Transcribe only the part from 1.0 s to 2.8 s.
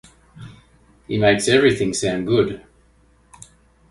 He makes everything sound good.